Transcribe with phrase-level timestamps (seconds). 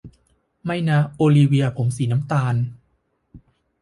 [0.65, 2.55] ไม่นะ โอลิเวียผมสีน้ำตาล